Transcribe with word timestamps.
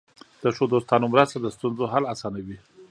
د 0.43 0.45
ښو 0.55 0.63
دوستانو 0.73 1.05
مرسته 1.13 1.37
د 1.39 1.47
ستونزو 1.55 1.83
حل 1.93 2.03
اسانوي. 2.13 2.57